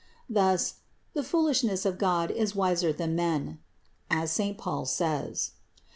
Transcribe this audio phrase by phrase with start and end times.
[0.27, 0.77] Thus
[1.13, 3.59] "the foolishness of God is wiser than men,"
[4.09, 5.51] as saint Paul says.